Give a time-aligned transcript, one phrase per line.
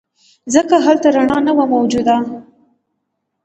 [0.53, 2.17] ځکه هلته رڼا نه وه موجوده.